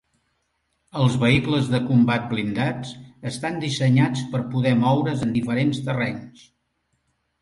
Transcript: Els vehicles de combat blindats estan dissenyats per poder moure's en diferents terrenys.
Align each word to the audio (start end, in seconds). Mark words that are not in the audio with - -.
Els 1.01 1.17
vehicles 1.23 1.67
de 1.73 1.81
combat 1.89 2.25
blindats 2.31 2.93
estan 3.33 3.61
dissenyats 3.67 4.25
per 4.33 4.43
poder 4.55 4.73
moure's 4.81 5.23
en 5.27 5.35
diferents 5.37 5.83
terrenys. 5.91 6.47